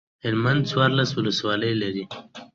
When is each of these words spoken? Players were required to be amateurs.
Players 0.23 0.75
were 1.15 1.21
required 1.21 1.61
to 1.61 1.61
be 1.61 2.07
amateurs. 2.09 2.45